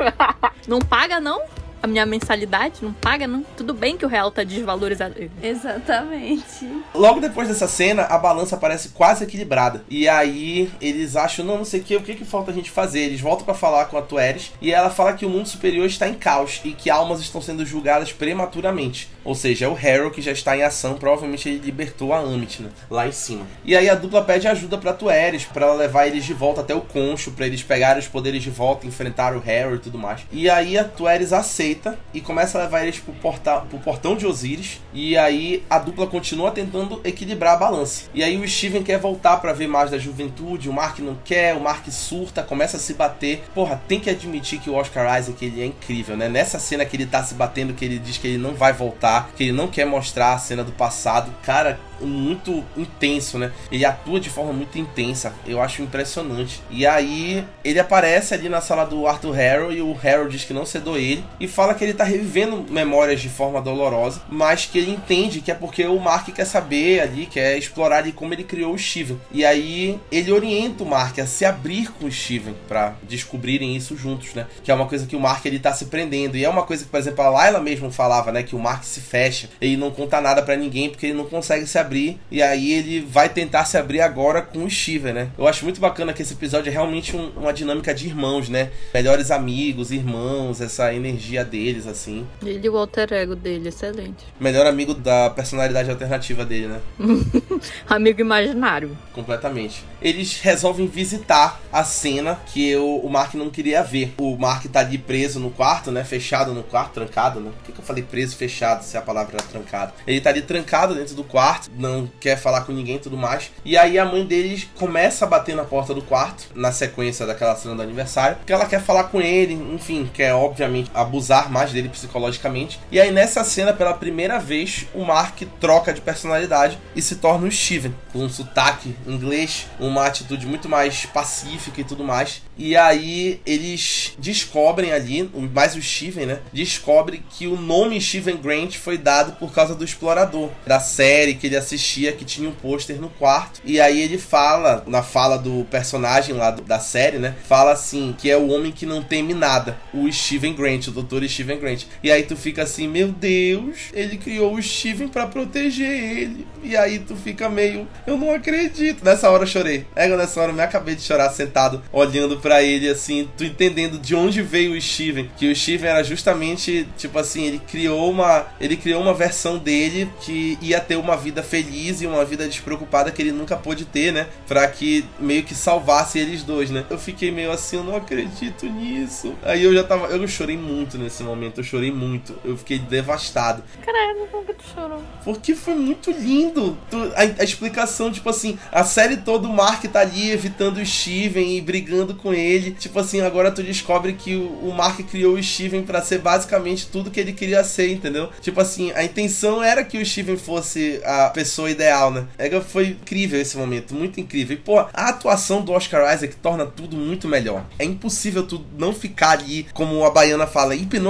[0.67, 1.41] não paga, não?
[1.87, 3.45] A minha mensalidade não paga, não?
[3.55, 5.15] Tudo bem que o real tá desvalorizado.
[5.41, 6.67] Exatamente.
[6.93, 9.85] Logo depois dessa cena, a balança parece quase equilibrada.
[9.89, 12.69] E aí eles acham, não, não sei o que, o que, que falta a gente
[12.69, 12.99] fazer?
[12.99, 16.09] Eles voltam pra falar com a Tueres e ela fala que o mundo superior está
[16.09, 19.09] em caos e que almas estão sendo julgadas prematuramente.
[19.23, 22.61] Ou seja, é o Harrow que já está em ação, provavelmente ele libertou a Amit,
[22.61, 22.69] né?
[22.89, 23.47] Lá em cima.
[23.63, 26.75] E aí a dupla pede ajuda pra Tueres, pra ela levar eles de volta até
[26.75, 30.21] o Concho, pra eles pegarem os poderes de volta, enfrentar o Harrow e tudo mais.
[30.33, 34.25] E aí a Tueres aceita aproveita e começa a levar eles pro, pro portão de
[34.25, 34.81] Osiris.
[34.93, 38.09] E aí a dupla continua tentando equilibrar a balança.
[38.13, 41.55] E aí o Steven quer voltar para ver mais da juventude, o Mark não quer,
[41.55, 43.43] o Mark surta, começa a se bater.
[43.53, 46.27] Porra, tem que admitir que o Oscar Isaac ele é incrível, né?
[46.27, 49.29] Nessa cena que ele tá se batendo, que ele diz que ele não vai voltar,
[49.35, 51.31] que ele não quer mostrar a cena do passado.
[51.43, 53.51] Cara, muito intenso, né?
[53.71, 55.33] Ele atua de forma muito intensa.
[55.45, 56.61] Eu acho impressionante.
[56.69, 60.53] E aí ele aparece ali na sala do Arthur Harrow e o Harrow diz que
[60.53, 64.77] não cedou ele e fala que ele tá revivendo memórias de forma dolorosa, mas que
[64.77, 68.43] ele entende que é porque o Mark quer saber ali, quer explorar ali como ele
[68.43, 69.19] criou o Steven.
[69.31, 73.97] E aí ele orienta o Mark a se abrir com o Steven para descobrirem isso
[73.97, 74.45] juntos, né?
[74.63, 76.37] Que é uma coisa que o Mark ele tá se prendendo.
[76.37, 78.83] E é uma coisa que, por exemplo, a Layla mesmo falava, né, que o Mark
[78.83, 82.19] se fecha, ele não conta nada para ninguém porque ele não consegue se abrir.
[82.29, 85.29] E aí ele vai tentar se abrir agora com o Steven, né?
[85.35, 88.69] Eu acho muito bacana que esse episódio é realmente um, uma dinâmica de irmãos, né?
[88.93, 92.27] Melhores amigos, irmãos, essa energia deles, assim.
[92.45, 94.25] Ele e o alter ego dele, excelente.
[94.39, 96.81] Melhor amigo da personalidade alternativa dele, né?
[97.87, 98.95] amigo imaginário.
[99.13, 99.83] Completamente.
[100.01, 104.13] Eles resolvem visitar a cena que eu, o Mark não queria ver.
[104.17, 106.03] O Mark tá ali preso no quarto, né?
[106.03, 107.51] Fechado no quarto, trancado, né?
[107.57, 109.93] Por que, que eu falei preso, fechado, se a palavra era trancado?
[110.05, 113.51] Ele tá ali trancado dentro do quarto, não quer falar com ninguém e tudo mais.
[113.65, 117.55] E aí a mãe deles começa a bater na porta do quarto, na sequência daquela
[117.55, 121.89] cena do aniversário, porque ela quer falar com ele, enfim, quer obviamente abusar mais dele
[121.89, 122.79] psicologicamente.
[122.91, 127.47] E aí nessa cena, pela primeira vez, o Mark troca de personalidade e se torna
[127.47, 132.41] o Steven, com um sotaque inglês, uma atitude muito mais pacífica e tudo mais.
[132.57, 136.39] E aí eles descobrem ali, mais o Steven, né?
[136.51, 141.47] Descobre que o nome Steven Grant foi dado por causa do explorador, da série que
[141.47, 143.61] ele assistia que tinha um pôster no quarto.
[143.63, 147.35] E aí ele fala, na fala do personagem lá do, da série, né?
[147.47, 149.77] Fala assim, que é o homem que não teme nada.
[149.93, 150.91] O Steven Grant, o
[151.27, 151.83] Steven Grant.
[152.03, 156.47] E aí tu fica assim, meu Deus, ele criou o Steven para proteger ele.
[156.63, 159.03] E aí tu fica meio, eu não acredito.
[159.03, 159.85] Nessa hora eu chorei.
[159.95, 163.99] É, nessa hora eu me acabei de chorar sentado, olhando para ele assim, tu entendendo
[163.99, 165.29] de onde veio o Steven.
[165.37, 168.47] Que o Steven era justamente, tipo assim, ele criou uma.
[168.59, 173.11] Ele criou uma versão dele que ia ter uma vida feliz e uma vida despreocupada
[173.11, 174.27] que ele nunca pôde ter, né?
[174.47, 176.85] Pra que meio que salvasse eles dois, né?
[176.89, 179.35] Eu fiquei meio assim, eu não acredito nisso.
[179.43, 180.07] Aí eu já tava.
[180.07, 182.35] Eu chorei muito nesse momento, eu chorei muito.
[182.43, 183.63] Eu fiquei devastado.
[183.83, 185.01] Caralho, como que tu chorou?
[185.23, 186.77] Porque foi muito lindo.
[187.15, 191.57] A, a explicação, tipo assim, a série toda o Mark tá ali evitando o Steven
[191.57, 192.71] e brigando com ele.
[192.71, 196.87] Tipo assim, agora tu descobre que o, o Mark criou o Steven para ser basicamente
[196.87, 198.29] tudo que ele queria ser, entendeu?
[198.41, 202.27] Tipo assim, a intenção era que o Steven fosse a pessoa ideal, né?
[202.37, 204.55] É, foi incrível esse momento, muito incrível.
[204.55, 207.65] E, pô, a atuação do Oscar Isaac torna tudo muito melhor.
[207.79, 211.06] É impossível tu não ficar ali, como a baiana fala, hipnotizado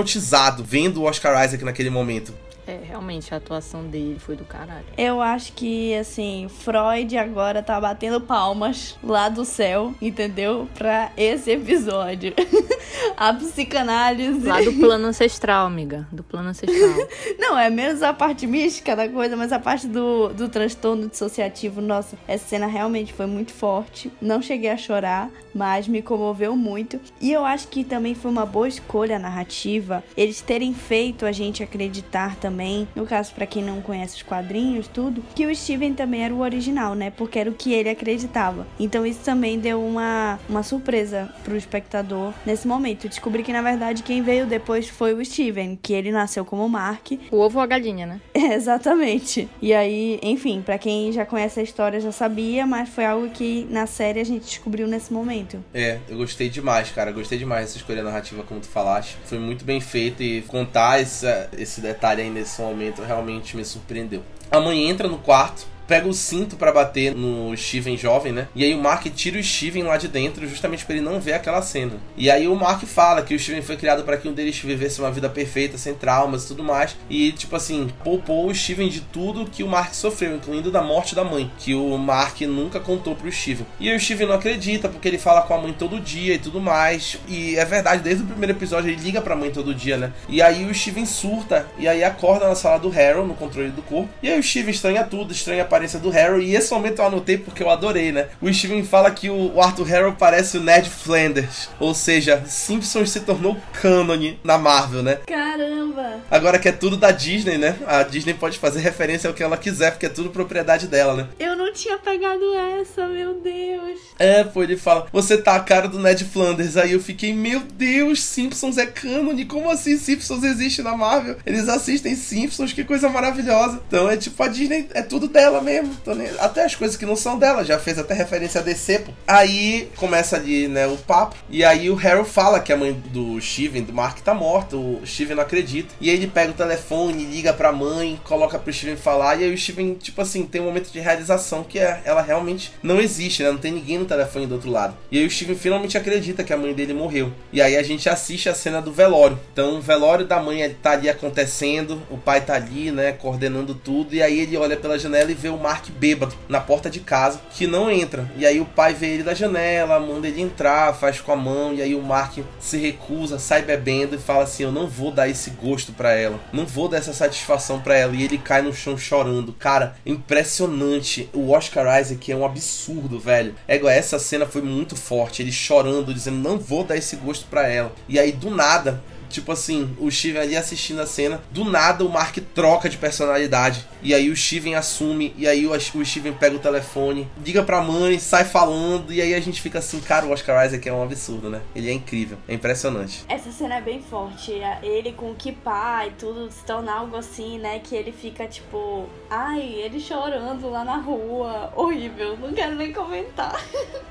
[0.64, 2.34] vendo o Oscar Isaac naquele momento.
[2.67, 4.86] É, realmente a atuação dele foi do caralho.
[4.97, 10.67] Eu acho que, assim, Freud agora tá batendo palmas lá do céu, entendeu?
[10.75, 12.34] Pra esse episódio.
[13.15, 14.45] a psicanálise.
[14.45, 16.08] Lá do plano ancestral, amiga.
[16.12, 17.08] Do plano ancestral.
[17.39, 21.82] Não, é menos a parte mística da coisa, mas a parte do, do transtorno dissociativo.
[21.82, 24.12] Nossa, essa cena realmente foi muito forte.
[24.21, 26.99] Não cheguei a chorar, mas me comoveu muito.
[27.21, 31.62] E eu acho que também foi uma boa escolha narrativa eles terem feito a gente
[31.62, 32.57] acreditar também,
[32.96, 36.39] no caso para quem não conhece os quadrinhos, tudo, que o Steven também era o
[36.39, 37.12] original, né?
[37.12, 38.67] Porque era o que ele acreditava.
[38.80, 43.08] Então isso também deu uma, uma surpresa pro espectador nesse momento.
[43.08, 47.12] Descobri que na verdade quem veio depois foi o Steven, que ele nasceu como Mark.
[47.32, 48.22] O ovo ou a galinha, né?
[48.36, 49.50] exatamente.
[49.62, 53.67] E aí, enfim, para quem já conhece a história já sabia, mas foi algo que
[53.70, 55.63] na série a gente descobriu nesse momento.
[55.74, 57.12] É, eu gostei demais, cara.
[57.12, 59.17] Gostei demais dessa escolha narrativa, como tu falaste.
[59.26, 64.24] Foi muito bem feito e contar essa, esse detalhe aí nesse momento realmente me surpreendeu.
[64.50, 68.47] A mãe entra no quarto pega o cinto para bater no Steven jovem, né?
[68.56, 71.34] E aí o Mark tira o Steven lá de dentro justamente para ele não ver
[71.34, 71.93] aquela cena.
[72.15, 75.00] E aí o Mark fala que o Steven foi criado para que um deles vivesse
[75.00, 76.95] uma vida perfeita, sem traumas e tudo mais.
[77.10, 81.15] E tipo assim, poupou o Steven de tudo que o Mark sofreu, incluindo da morte
[81.15, 83.65] da mãe, que o Mark nunca contou pro Steven.
[83.80, 86.60] E o Steven não acredita porque ele fala com a mãe todo dia e tudo
[86.60, 87.17] mais.
[87.28, 90.12] E é verdade, desde o primeiro episódio ele liga pra mãe todo dia, né?
[90.28, 93.82] E aí o Steven surta e aí acorda na sala do Harold, no controle do
[93.82, 94.10] corpo.
[94.21, 96.46] E aí o Steven estranha tudo, estranha a aparência do Harry.
[96.46, 98.28] E esse momento eu anotei porque eu adorei, né?
[98.42, 101.70] O Steven fala que o Arthur Harrow parece o Ned Flanders.
[101.80, 105.20] Ou seja, Simpsons se tornou cânone na Marvel, né?
[105.28, 106.16] Caramba!
[106.30, 107.76] Agora que é tudo da Disney, né?
[107.86, 111.28] A Disney pode fazer referência ao que ela quiser, porque é tudo propriedade dela, né?
[111.40, 113.99] Eu não tinha pegado essa, meu Deus.
[114.17, 116.77] É, pô, ele fala, você tá a cara do Ned Flanders.
[116.77, 119.45] Aí eu fiquei, meu Deus, Simpsons é cânone.
[119.45, 121.38] Como assim Simpsons existe na Marvel?
[121.45, 123.82] Eles assistem Simpsons, que coisa maravilhosa.
[123.88, 125.95] Então é tipo, a Disney é tudo dela mesmo.
[126.39, 129.12] Até as coisas que não são dela, já fez até referência a DC, pô.
[129.27, 131.36] Aí começa ali, né, o papo.
[131.49, 134.77] E aí o Harold fala que a mãe do Steven, do Mark, tá morta.
[134.77, 135.93] O Steven não acredita.
[135.99, 139.36] E aí ele pega o telefone, liga pra mãe, coloca pro Steven falar.
[139.36, 142.72] E aí o Steven, tipo assim, tem um momento de realização que é, ela realmente
[142.82, 143.52] não existe, né?
[143.52, 144.96] Não tem ninguém no telefone do outro lado.
[145.12, 147.32] E aí o Steven finalmente acredita que a mãe dele morreu.
[147.52, 149.39] E aí a gente assiste a cena do velório.
[149.54, 154.13] Então o velório da mãe tá ali acontecendo, o pai tá ali, né, coordenando tudo.
[154.15, 157.41] E aí ele olha pela janela e vê o Mark bêbado na porta de casa,
[157.52, 158.30] que não entra.
[158.38, 161.74] E aí o pai vê ele da janela, manda ele entrar, faz com a mão.
[161.74, 165.28] E aí o Mark se recusa, sai bebendo e fala assim: Eu não vou dar
[165.28, 168.15] esse gosto para ela, não vou dar essa satisfação para ela.
[168.15, 169.54] E ele cai no chão chorando.
[169.54, 171.30] Cara, impressionante.
[171.34, 173.56] O Oscar Isaac é um absurdo, velho.
[173.68, 175.42] É, essa cena foi muito forte.
[175.42, 177.92] Ele chorando, dizendo: Não vou dar esse gosto para ela.
[178.08, 182.10] E aí do nada Tipo assim, o Steven ali assistindo a cena, do nada o
[182.10, 183.86] Mark troca de personalidade.
[184.02, 187.82] E aí o Steven assume, e aí o, o Steven pega o telefone, liga pra
[187.82, 191.04] mãe, sai falando, e aí a gente fica assim, cara, o Oscar Isaac é um
[191.04, 191.62] absurdo, né?
[191.76, 193.26] Ele é incrível, é impressionante.
[193.28, 194.54] Essa cena é bem forte.
[194.82, 197.80] Ele com o Kipá e tudo se torna algo assim, né?
[197.80, 201.72] Que ele fica tipo, ai, ele chorando lá na rua.
[201.76, 203.62] Horrível, não quero nem comentar.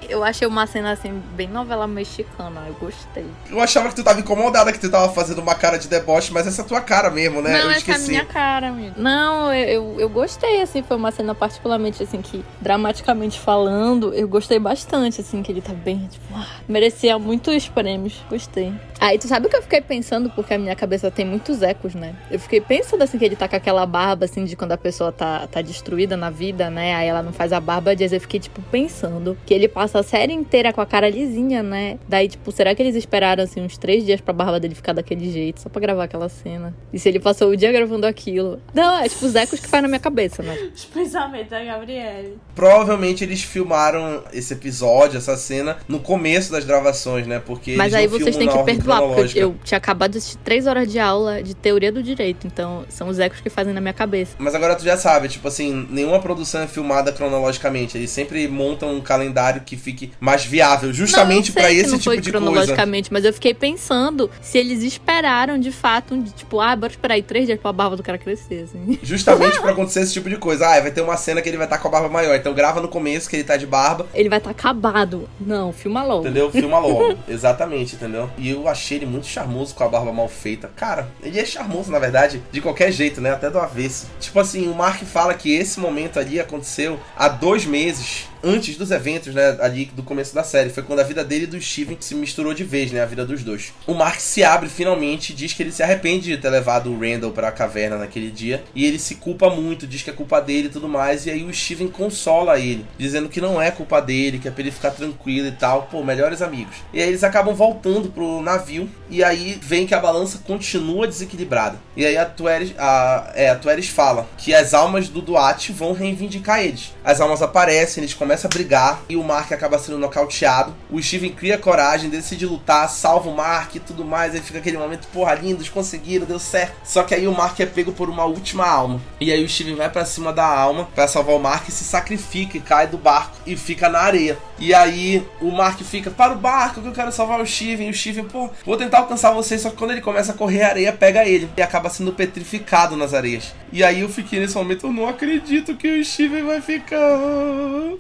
[0.08, 3.26] Eu achei uma cena assim, bem novela mexicana, eu gostei.
[3.48, 6.46] Eu achava que tu tava incomodada, que tu tava fazendo uma cara de deboche, mas
[6.46, 7.52] essa é a tua cara mesmo, né?
[7.52, 7.90] Não, eu esqueci.
[7.90, 8.94] essa é a minha cara, amigo.
[8.96, 14.28] Não, eu, eu, eu, gostei, assim, foi uma cena particularmente, assim, que dramaticamente falando, eu
[14.28, 18.72] gostei bastante, assim, que ele tá bem, tipo, ah, merecia muitos prêmios, gostei.
[19.00, 21.94] Aí, tu sabe o que eu fiquei pensando, porque a minha cabeça tem muitos ecos,
[21.94, 22.14] né?
[22.30, 25.12] Eu fiquei pensando, assim, que ele tá com aquela barba, assim, de quando a pessoa
[25.12, 26.94] tá, tá destruída na vida, né?
[26.94, 30.00] Aí ela não faz a barba, às vezes eu fiquei, tipo, pensando que ele passa
[30.00, 31.98] a série inteira com a cara lisinha, né?
[32.08, 35.30] Daí, tipo, será que eles esperaram, assim, uns três dias pra barba dele ficar daquele
[35.30, 36.74] jeito, só pra gravar aquela cena.
[36.92, 38.60] E se ele passou o dia gravando aquilo?
[38.72, 40.56] Não, é tipo os ecos que faz na minha cabeça, né?
[40.74, 42.38] Os pensamentos da Gabriele.
[42.54, 47.38] Provavelmente eles filmaram esse episódio, essa cena, no começo das gravações, né?
[47.44, 47.76] Porque.
[47.76, 50.98] Mas aí vocês têm que perdoar, porque eu tinha acabado de assistir três horas de
[50.98, 52.46] aula de teoria do direito.
[52.46, 54.36] Então, são os ecos que fazem na minha cabeça.
[54.38, 57.96] Mas agora tu já sabe, tipo assim, nenhuma produção é filmada cronologicamente.
[57.96, 62.30] Eles sempre montam um calendário que fique mais viável, justamente para esse tipo de coisa.
[62.30, 67.14] cronologicamente, mas eu fiquei pensando se eles esperaram de fato, um, tipo, ah, bora esperar
[67.14, 68.98] aí três dias pra barba do cara crescer, assim.
[69.02, 70.66] Justamente pra acontecer esse tipo de coisa.
[70.66, 72.34] Ah, vai ter uma cena que ele vai estar tá com a barba maior.
[72.36, 74.06] Então grava no começo que ele tá de barba.
[74.14, 75.28] Ele vai estar tá acabado.
[75.40, 76.22] Não, filma logo.
[76.22, 76.50] Entendeu?
[76.50, 77.16] Filma logo.
[77.28, 78.30] Exatamente, entendeu?
[78.38, 80.70] E eu achei ele muito charmoso com a barba mal feita.
[80.76, 83.32] Cara, ele é charmoso, na verdade, de qualquer jeito, né?
[83.32, 84.06] Até do avesso.
[84.20, 88.90] Tipo assim, o Mark fala que esse momento ali aconteceu há dois meses antes dos
[88.90, 90.70] eventos, né, ali do começo da série.
[90.70, 93.24] Foi quando a vida dele e do Steven se misturou de vez, né, a vida
[93.24, 93.72] dos dois.
[93.86, 97.32] O Mark se abre finalmente, diz que ele se arrepende de ter levado o Randall
[97.32, 100.68] para a caverna naquele dia, e ele se culpa muito, diz que é culpa dele
[100.68, 104.38] e tudo mais, e aí o Steven consola ele, dizendo que não é culpa dele,
[104.38, 106.76] que é pra ele ficar tranquilo e tal, pô, melhores amigos.
[106.92, 111.78] E aí eles acabam voltando pro navio, e aí vem que a balança continua desequilibrada.
[111.96, 115.92] E aí a Tueres, a, é, a Tueres fala que as almas do Duat vão
[115.92, 116.92] reivindicar eles.
[117.04, 120.74] As almas aparecem, eles começa a brigar e o Mark acaba sendo nocauteado.
[120.90, 124.34] O Steven cria coragem, decide lutar, salva o Mark e tudo mais.
[124.34, 126.74] Aí fica aquele momento, porra, lindos, conseguiram, deu certo.
[126.82, 129.00] Só que aí o Mark é pego por uma última alma.
[129.20, 132.56] E aí o Steven vai para cima da alma para salvar o Mark se sacrifica
[132.56, 134.36] e cai do barco e fica na areia.
[134.58, 137.88] E aí o Mark fica, para o barco que eu quero salvar o Steven.
[137.88, 139.58] E o Steven, pô, vou tentar alcançar você.
[139.58, 142.96] Só que quando ele começa a correr, a areia pega ele e acaba sendo petrificado
[142.96, 143.54] nas areias.
[143.72, 146.96] E aí eu fiquei nesse momento, eu não acredito que o Steven vai ficar.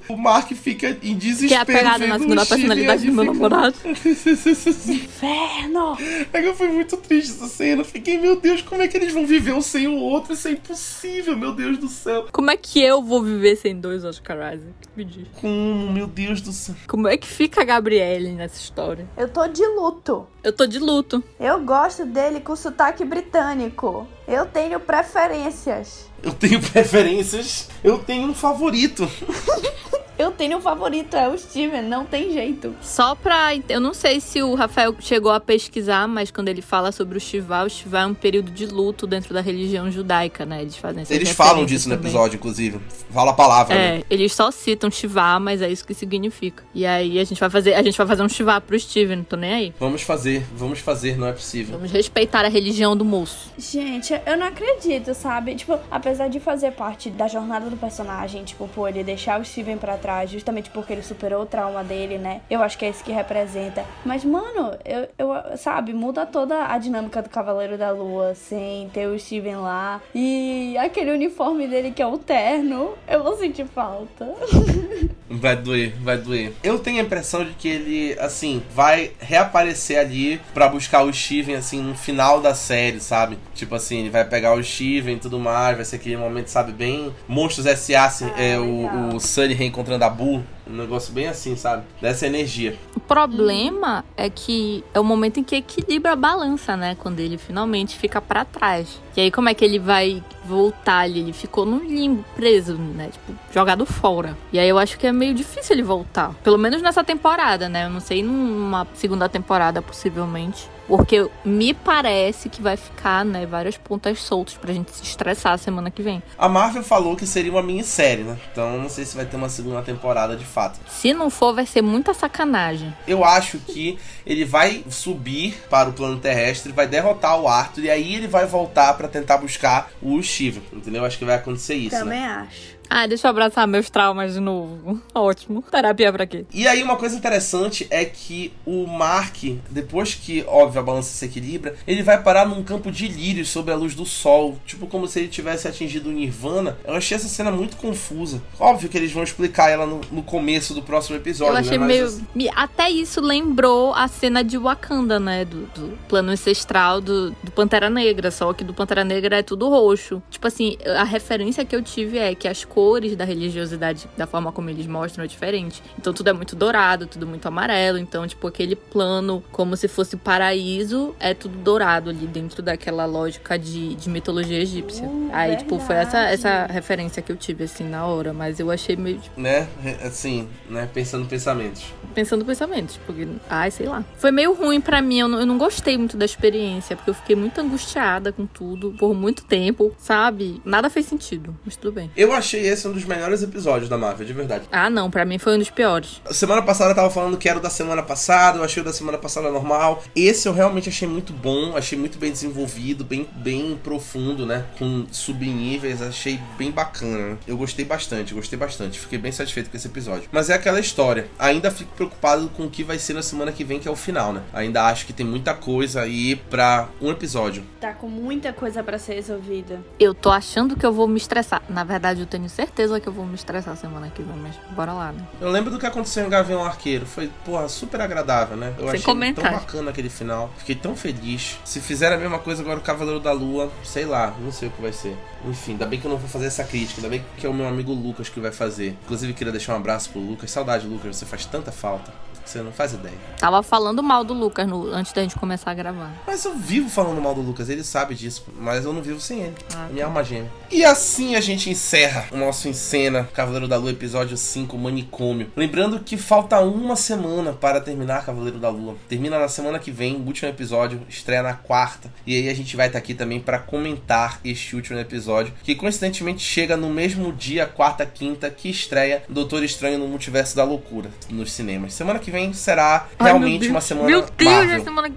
[0.08, 1.48] O Mark fica em desespero.
[1.48, 3.76] Que é a pegada na segunda personalidade do meu namorado.
[3.86, 5.98] Inferno!
[6.32, 7.84] É que eu fui muito triste essa cena.
[7.84, 10.32] Fiquei, meu Deus, como é que eles vão viver um sem o outro?
[10.32, 12.26] Isso é impossível, meu Deus do céu.
[12.32, 14.72] Como é que eu vou viver sem dois Oscar Isaac?
[14.96, 15.26] Me diz.
[15.34, 16.74] Como, meu Deus do céu.
[16.86, 19.06] Como é que fica a Gabriele nessa história?
[19.16, 20.26] Eu tô de luto.
[20.42, 21.22] Eu tô de luto.
[21.38, 24.06] Eu gosto dele com sotaque britânico.
[24.26, 26.08] Eu tenho preferências.
[26.22, 27.68] Eu tenho preferências.
[27.82, 29.08] Eu tenho um favorito.
[30.18, 32.74] eu tenho um favorito, é o Steven, não tem jeito.
[32.80, 33.50] Só pra.
[33.68, 37.20] Eu não sei se o Rafael chegou a pesquisar, mas quando ele fala sobre o
[37.20, 40.62] Shiva, o Shiva é um período de luto dentro da religião judaica, né?
[40.62, 42.10] Eles fazem Eles falam disso no também.
[42.10, 42.80] episódio, inclusive.
[43.10, 43.96] Fala a palavra, né?
[43.98, 46.64] É, eles só citam Shiva, mas é isso que significa.
[46.74, 49.24] E aí a gente vai fazer, a gente vai fazer um Shiva pro Steven, não
[49.24, 49.74] tô nem aí.
[49.78, 51.74] Vamos fazer, vamos fazer, não é possível.
[51.76, 53.52] Vamos respeitar a religião do moço.
[53.58, 55.54] Gente, eu não acredito, sabe?
[55.54, 59.76] Tipo, apesar de fazer parte da jornada do personagem, tipo, por ele deixar o Steven
[59.76, 62.40] pra trás, justamente porque ele superou o trauma dele, né?
[62.50, 63.84] Eu acho que é isso que representa.
[64.04, 69.06] Mas, mano, eu, eu sabe, muda toda a dinâmica do Cavaleiro da Lua sem ter
[69.06, 70.00] o Steven lá.
[70.14, 74.26] E aquele uniforme dele que é o terno, eu vou sentir falta.
[75.28, 76.52] Vai doer, vai doer.
[76.62, 81.56] Eu tenho a impressão de que ele, assim, vai reaparecer ali pra buscar o Steven,
[81.56, 83.36] assim, no final da série, sabe?
[83.54, 86.70] Tipo assim, ele vai pegar o Steven e tudo mais, vai ser aquele momento, sabe,
[86.70, 87.12] bem.
[87.26, 88.64] Monstros S.A., assim, Ah, é, legal.
[89.12, 90.44] o, o Sunny reencontrando a Boo.
[90.68, 91.84] Um negócio bem assim, sabe?
[92.00, 92.76] Dessa energia.
[92.94, 96.96] O problema é que é o momento em que equilibra a balança, né?
[96.96, 99.00] Quando ele finalmente fica pra trás.
[99.16, 101.20] E aí, como é que ele vai voltar ali?
[101.20, 103.10] Ele ficou no limbo, preso, né?
[103.12, 104.36] Tipo, jogado fora.
[104.52, 106.34] E aí eu acho que é meio difícil ele voltar.
[106.42, 107.86] Pelo menos nessa temporada, né?
[107.86, 110.68] Eu não sei numa segunda temporada, possivelmente.
[110.86, 115.90] Porque me parece que vai ficar, né, várias pontas soltas pra gente se estressar semana
[115.90, 116.22] que vem.
[116.38, 118.36] A Marvel falou que seria uma minissérie, né?
[118.52, 120.78] Então não sei se vai ter uma segunda temporada de fato.
[120.88, 122.94] Se não for, vai ser muita sacanagem.
[123.06, 127.90] Eu acho que ele vai subir para o plano terrestre, vai derrotar o Arthur e
[127.90, 131.04] aí ele vai voltar pra tentar buscar o Steven, entendeu?
[131.04, 132.00] Acho que vai acontecer isso, né?
[132.00, 132.75] Também acho.
[132.88, 135.00] Ah, deixa eu abraçar meus traumas de novo.
[135.14, 135.62] Ótimo.
[135.62, 136.44] Terapia pra quê?
[136.52, 139.36] E aí uma coisa interessante é que o Mark,
[139.70, 143.70] depois que, óbvio, a balança se equilibra, ele vai parar num campo de lírios sob
[143.70, 146.78] a luz do sol, tipo como se ele tivesse atingido o Nirvana.
[146.84, 148.42] Eu achei essa cena muito confusa.
[148.58, 151.86] Óbvio que eles vão explicar ela no, no começo do próximo episódio, Eu achei né?
[151.86, 152.06] Meio.
[152.06, 155.44] assim, Até isso lembrou a cena de Wakanda, né?
[155.44, 158.30] Do, do plano ancestral do, do Pantera Negra.
[158.30, 160.22] Só que do Pantera Negra é tudo roxo.
[160.30, 162.75] Tipo assim, a referência que eu tive é que as cores
[163.16, 165.82] da religiosidade, da forma como eles mostram, é diferente.
[165.98, 167.98] Então tudo é muito dourado, tudo muito amarelo.
[167.98, 173.58] Então, tipo, aquele plano como se fosse paraíso, é tudo dourado ali dentro daquela lógica
[173.58, 175.06] de, de mitologia egípcia.
[175.06, 176.34] Uh, Aí, tipo, foi essa, verdade.
[176.34, 178.32] essa referência que eu tive, assim, na hora.
[178.34, 179.66] Mas eu achei meio, tipo, né?
[180.04, 180.88] Assim, né?
[180.92, 181.84] Pensando pensamentos.
[182.14, 184.04] pensando pensamentos, porque, ai, sei lá.
[184.18, 187.14] Foi meio ruim pra mim, eu não, eu não gostei muito da experiência, porque eu
[187.14, 190.60] fiquei muito angustiada com tudo por muito tempo, sabe?
[190.64, 192.10] Nada fez sentido, mas tudo bem.
[192.16, 194.64] Eu achei esse um dos melhores episódios da Marvel, de verdade.
[194.70, 196.20] Ah, não, pra mim foi um dos piores.
[196.30, 198.92] Semana passada eu tava falando que era o da semana passada, eu achei o da
[198.92, 200.02] semana passada normal.
[200.14, 204.64] Esse eu realmente achei muito bom, achei muito bem desenvolvido, bem, bem profundo, né?
[204.78, 207.30] Com subníveis, achei bem bacana.
[207.30, 207.36] né?
[207.46, 208.98] Eu gostei bastante, gostei bastante.
[208.98, 210.28] Fiquei bem satisfeito com esse episódio.
[210.32, 211.28] Mas é aquela história.
[211.38, 213.96] Ainda fico preocupado com o que vai ser na semana que vem, que é o
[213.96, 214.42] final, né?
[214.52, 217.62] Ainda acho que tem muita coisa aí pra um episódio.
[217.80, 219.80] Tá com muita coisa pra ser resolvida.
[219.98, 221.62] Eu tô achando que eu vou me estressar.
[221.68, 224.92] Na verdade, eu tenho certeza que eu vou me estressar semana que vem, mas bora
[224.92, 225.22] lá, né?
[225.40, 227.04] Eu lembro do que aconteceu em Gavião Arqueiro.
[227.04, 228.72] Foi, porra, super agradável, né?
[228.78, 229.50] Eu Sem achei comentário.
[229.50, 230.50] tão bacana aquele final.
[230.56, 231.58] Fiquei tão feliz.
[231.64, 234.70] Se fizer a mesma coisa agora o Cavaleiro da Lua, sei lá, não sei o
[234.70, 235.16] que vai ser.
[235.44, 237.00] Enfim, ainda bem que eu não vou fazer essa crítica.
[237.00, 238.96] Ainda bem que é o meu amigo Lucas que vai fazer.
[239.04, 240.50] Inclusive, queria deixar um abraço pro Lucas.
[240.50, 241.14] Saudade, Lucas.
[241.16, 242.10] Você faz tanta falta.
[242.46, 243.14] Você não faz ideia.
[243.38, 246.12] Tava falando mal do Lucas no- antes da gente começar a gravar.
[246.26, 248.44] Mas eu vivo falando mal do Lucas, ele sabe disso.
[248.58, 249.54] Mas eu não vivo sem ele.
[249.74, 250.50] Ah, Minha alma gêmea.
[250.70, 255.50] E assim a gente encerra o nosso Encena Cavaleiro da Lua, episódio 5, Manicômio.
[255.56, 258.96] Lembrando que falta uma semana para terminar Cavaleiro da Lua.
[259.08, 262.10] Termina na semana que vem, último episódio, estreia na quarta.
[262.26, 266.42] E aí a gente vai estar aqui também para comentar este último episódio, que coincidentemente
[266.42, 271.52] chega no mesmo dia, quarta, quinta, que estreia Doutor Estranho no Multiverso da Loucura nos
[271.52, 271.94] cinemas.
[271.94, 274.80] Semana que vem será Ai, realmente uma semana Meu Deus, Marvel.
[274.80, 275.14] a semana.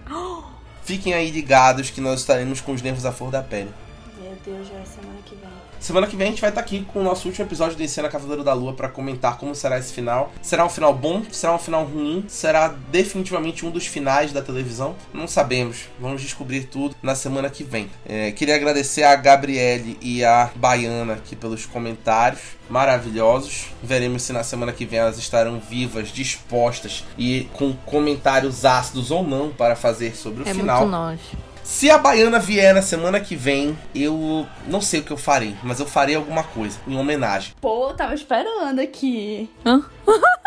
[0.84, 3.72] Fiquem aí ligados que nós estaremos com os nervos à flor da pele.
[4.20, 5.59] Meu Deus, já é semana que vem.
[5.80, 8.10] Semana que vem a gente vai estar aqui com o nosso último episódio de Cena
[8.10, 10.32] Cavaleiro da Lua para comentar como será esse final.
[10.42, 11.24] Será um final bom?
[11.32, 12.26] Será um final ruim?
[12.28, 14.94] Será definitivamente um dos finais da televisão?
[15.13, 15.88] Não sabemos.
[16.00, 17.89] Vamos descobrir tudo na semana que vem.
[18.06, 23.68] É, queria agradecer a Gabriele e a Baiana aqui pelos comentários maravilhosos.
[23.82, 29.24] Veremos se na semana que vem elas estarão vivas, dispostas e com comentários ácidos ou
[29.26, 30.82] não para fazer sobre o É final.
[30.82, 31.20] muito nós.
[31.63, 35.56] Se a Baiana vier na semana que vem, eu não sei o que eu farei,
[35.63, 37.54] mas eu farei alguma coisa em homenagem.
[37.62, 39.50] Pô, eu tava esperando aqui.
[39.65, 39.84] Hã?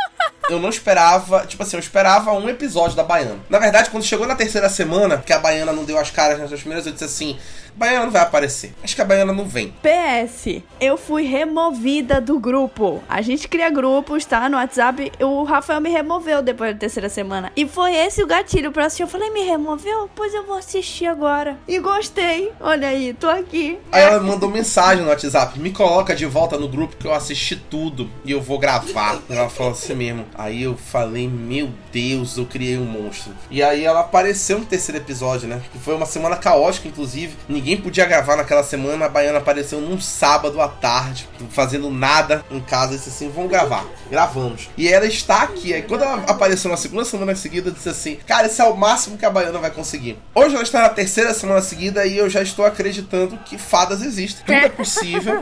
[0.53, 3.39] eu não esperava, tipo assim, eu esperava um episódio da Baiana.
[3.49, 6.61] Na verdade, quando chegou na terceira semana, que a Baiana não deu as caras nas
[6.61, 7.39] primeiras, eu disse assim:
[7.75, 8.75] Baiana não vai aparecer.
[8.83, 9.75] Acho que a Baiana não vem.
[9.83, 13.03] PS, eu fui removida do grupo.
[13.09, 14.49] A gente cria grupos, tá?
[14.49, 15.13] No WhatsApp.
[15.21, 17.51] O Rafael me removeu depois da terceira semana.
[17.57, 19.05] E foi esse o gatilho pra assistir.
[19.05, 20.11] Eu falei, me removeu?
[20.15, 21.57] Pois eu vou assistir agora.
[21.67, 22.53] E gostei.
[22.61, 23.79] Olha aí, tô aqui.
[23.91, 27.57] Aí ela mandou mensagem no WhatsApp: me coloca de volta no grupo que eu assisti
[27.57, 29.19] tudo e eu vou gravar.
[29.31, 30.27] Ela falou assim mesmo.
[30.43, 33.33] Aí eu falei: meu Deus, eu criei um monstro.
[33.49, 35.63] E aí ela apareceu no terceiro episódio, né?
[35.71, 37.37] Que foi uma semana caótica, inclusive.
[37.49, 39.07] Ninguém podia gravar naquela semana.
[39.07, 42.95] A Baiana apareceu num sábado à tarde, fazendo nada em casa.
[42.95, 43.87] E disse assim: vamos gravar.
[44.11, 44.69] Gravamos.
[44.77, 45.73] E ela está aqui.
[45.73, 48.77] Aí quando ela apareceu na segunda semana seguida, eu disse assim: cara, esse é o
[48.77, 50.19] máximo que a Baiana vai conseguir.
[50.35, 54.45] Hoje ela está na terceira semana seguida e eu já estou acreditando que fadas existem.
[54.45, 55.35] Tudo é possível.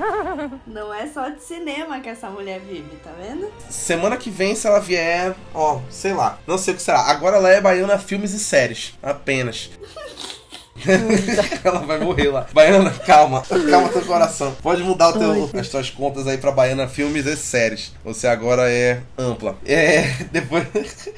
[0.66, 3.50] Não é só de cinema que essa mulher vive, tá vendo?
[3.70, 6.38] Semana que vem, se ela vier, ó, sei lá.
[6.46, 7.00] Não sei o que será.
[7.02, 8.94] Agora ela é baiana filmes e séries.
[9.02, 9.70] Apenas.
[11.64, 12.46] ela vai morrer lá.
[12.52, 13.42] Baiana, calma.
[13.42, 14.54] Calma teu coração.
[14.62, 17.92] Pode mudar teu, as tuas contas aí pra Baiana Filmes e Séries.
[18.04, 19.56] Você agora é ampla.
[19.64, 20.02] É.
[20.32, 20.66] Depois.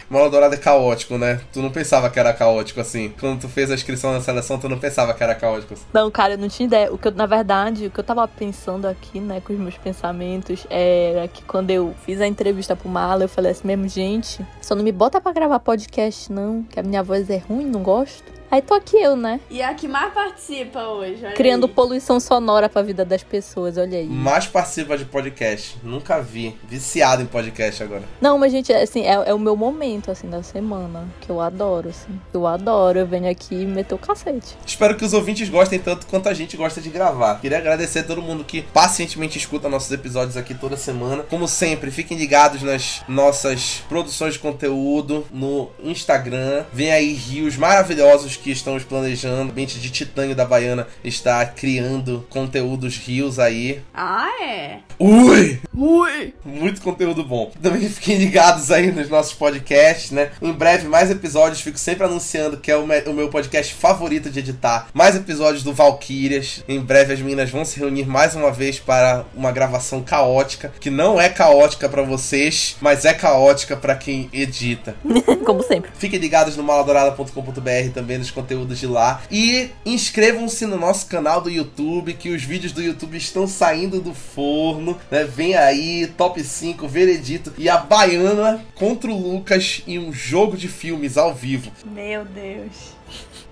[0.09, 1.41] Mola Dourada é caótico, né?
[1.53, 3.13] Tu não pensava que era caótico assim.
[3.19, 5.85] Quando tu fez a inscrição na seleção, tu não pensava que era caótico assim.
[5.93, 6.93] Não, cara, eu não tinha ideia.
[6.93, 9.77] O que eu, na verdade, o que eu tava pensando aqui, né, com os meus
[9.77, 14.45] pensamentos, era que quando eu fiz a entrevista pro Mala, eu falei assim mesmo, gente,
[14.61, 17.83] só não me bota pra gravar podcast, não, que a minha voz é ruim, não
[17.83, 18.32] gosto.
[18.53, 19.41] Aí tô aqui eu, né?
[19.49, 21.73] E a que mais participa hoje, olha Criando aí.
[21.73, 24.05] poluição sonora pra vida das pessoas, olha aí.
[24.07, 25.79] Mais participa de podcast.
[25.83, 26.55] Nunca vi.
[26.69, 28.03] Viciado em podcast agora.
[28.21, 31.09] Não, mas, gente, assim, é, é o meu momento, assim, da semana.
[31.23, 32.21] Que eu adoro, assim.
[32.35, 32.99] Eu adoro.
[32.99, 34.55] Eu venho aqui e meter o cacete.
[34.67, 37.41] Espero que os ouvintes gostem tanto quanto a gente gosta de gravar.
[37.41, 41.23] Queria agradecer a todo mundo que pacientemente escuta nossos episódios aqui toda semana.
[41.23, 46.67] Como sempre, fiquem ligados nas nossas produções de conteúdo no Instagram.
[46.71, 49.53] Vem aí rios maravilhosos que estamos planejando.
[49.53, 53.80] Mente de Titânio da Baiana está criando conteúdos rios aí.
[53.95, 54.78] Ah, é?
[54.99, 55.61] Ui!
[55.74, 56.34] Ui!
[56.45, 57.51] Muito conteúdo bom.
[57.62, 60.30] Também fiquem ligados aí nos nossos podcasts, né?
[60.40, 61.61] Em breve, mais episódios.
[61.61, 64.88] Fico sempre anunciando que é o, me- o meu podcast favorito de editar.
[64.93, 66.64] Mais episódios do Valkyrias.
[66.68, 70.72] Em breve, as meninas vão se reunir mais uma vez para uma gravação caótica.
[70.80, 74.95] Que não é caótica para vocês, mas é caótica para quem edita.
[75.47, 75.90] Como sempre.
[75.99, 79.22] Fiquem ligados no maladorada.com.br também nos conteúdos de lá.
[79.30, 84.14] E inscrevam-se no nosso canal do YouTube, que os vídeos do YouTube estão saindo do
[84.14, 84.99] forno.
[85.11, 85.24] Né?
[85.24, 87.53] Vem aí, top 5, veredito.
[87.57, 91.70] E a Baiana contra o Lucas em um jogo de filmes ao vivo.
[91.85, 92.93] Meu Deus.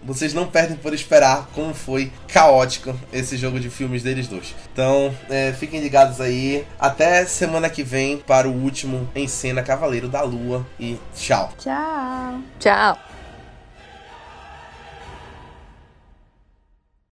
[0.03, 4.55] Vocês não perdem por esperar como foi caótico esse jogo de filmes deles dois.
[4.73, 6.65] Então, é, fiquem ligados aí.
[6.79, 10.67] Até semana que vem para o último em cena Cavaleiro da Lua.
[10.79, 11.53] E tchau.
[11.59, 12.41] Tchau.
[12.59, 13.10] Tchau.